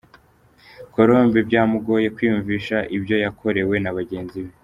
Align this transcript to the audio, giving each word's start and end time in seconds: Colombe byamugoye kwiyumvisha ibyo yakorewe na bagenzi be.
Colombe 0.93 1.39
byamugoye 1.47 2.07
kwiyumvisha 2.15 2.77
ibyo 2.95 3.15
yakorewe 3.23 3.75
na 3.79 3.91
bagenzi 3.97 4.39
be. 4.45 4.51